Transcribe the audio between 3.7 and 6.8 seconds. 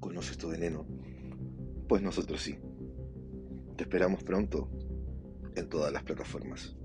Te esperamos pronto en todas las plataformas.